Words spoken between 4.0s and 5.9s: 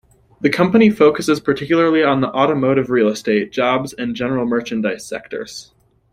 general merchandise sectors.